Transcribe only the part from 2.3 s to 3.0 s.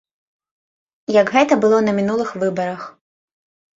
выбарах.